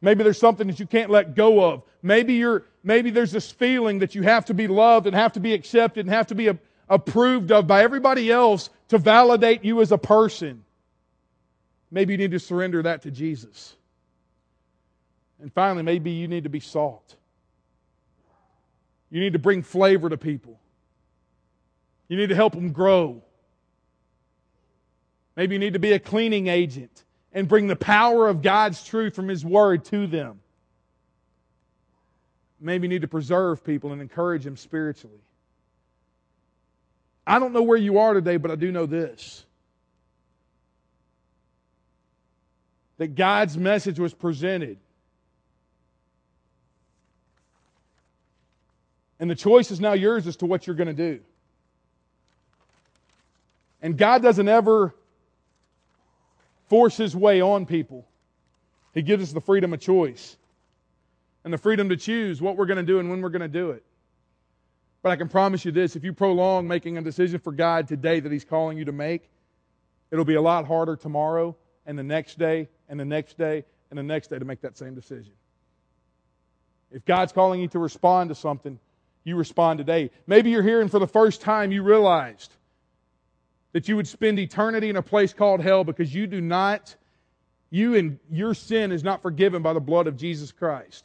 [0.00, 1.82] Maybe there's something that you can't let go of.
[2.02, 5.40] Maybe you're maybe there's this feeling that you have to be loved and have to
[5.40, 6.58] be accepted and have to be a,
[6.88, 10.64] approved of by everybody else to validate you as a person.
[11.90, 13.74] Maybe you need to surrender that to Jesus.
[15.40, 17.16] And finally, maybe you need to be salt.
[19.10, 20.58] You need to bring flavor to people.
[22.08, 23.22] You need to help them grow.
[25.36, 29.14] Maybe you need to be a cleaning agent and bring the power of God's truth
[29.14, 30.40] from His Word to them.
[32.58, 35.20] Maybe you need to preserve people and encourage them spiritually.
[37.26, 39.44] I don't know where you are today, but I do know this
[42.98, 44.78] that God's message was presented.
[49.20, 51.20] And the choice is now yours as to what you're going to do.
[53.82, 54.94] And God doesn't ever
[56.68, 58.06] force his way on people.
[58.94, 60.36] He gives us the freedom of choice
[61.44, 63.48] and the freedom to choose what we're going to do and when we're going to
[63.48, 63.84] do it.
[65.02, 68.18] But I can promise you this if you prolong making a decision for God today
[68.18, 69.30] that He's calling you to make,
[70.10, 71.54] it'll be a lot harder tomorrow
[71.86, 74.76] and the next day and the next day and the next day to make that
[74.76, 75.32] same decision.
[76.90, 78.80] If God's calling you to respond to something,
[79.22, 80.10] you respond today.
[80.26, 82.52] Maybe you're hearing for the first time you realized
[83.76, 86.96] that you would spend eternity in a place called hell because you do not,
[87.68, 91.04] you and your sin is not forgiven by the blood of Jesus Christ.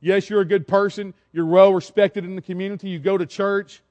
[0.00, 1.14] Yes, you're a good person.
[1.32, 2.88] You're well respected in the community.
[2.90, 3.82] You go to church.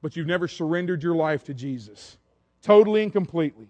[0.00, 2.16] But you've never surrendered your life to Jesus
[2.62, 3.68] totally and completely.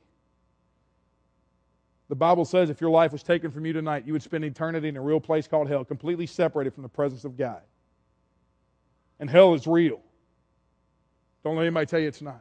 [2.09, 4.87] The Bible says if your life was taken from you tonight, you would spend eternity
[4.87, 7.63] in a real place called hell, completely separated from the presence of God.
[9.19, 10.01] And hell is real.
[11.43, 12.41] Don't let anybody tell you it's not.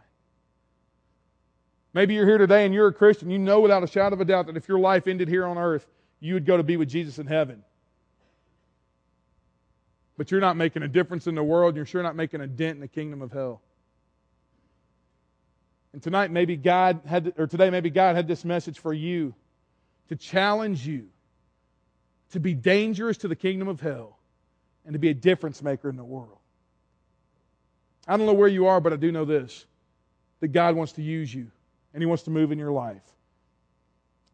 [1.94, 3.30] Maybe you're here today and you're a Christian.
[3.30, 5.58] You know without a shadow of a doubt that if your life ended here on
[5.58, 5.86] earth,
[6.20, 7.64] you would go to be with Jesus in heaven.
[10.18, 11.76] But you're not making a difference in the world.
[11.76, 13.62] You're sure not making a dent in the kingdom of hell.
[15.92, 19.36] And tonight, maybe God had, or today, maybe God had this message for you
[20.10, 21.08] to challenge you
[22.32, 24.18] to be dangerous to the kingdom of hell
[24.86, 26.40] and to be a difference maker in the world.
[28.08, 29.66] I don't know where you are, but I do know this
[30.40, 31.52] that God wants to use you
[31.94, 33.02] and He wants to move in your life.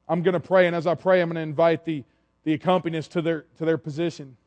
[0.07, 2.03] I'm going to pray, and as I pray, I'm going to invite the,
[2.43, 4.37] the accompanists to their, to their position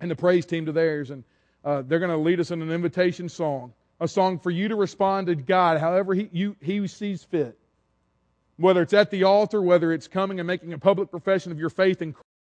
[0.00, 1.10] and the praise team to theirs.
[1.10, 1.24] And
[1.64, 4.76] uh, they're going to lead us in an invitation song, a song for you to
[4.76, 7.58] respond to God however He, you, he sees fit.
[8.56, 11.70] Whether it's at the altar, whether it's coming and making a public profession of your
[11.70, 12.27] faith in Christ.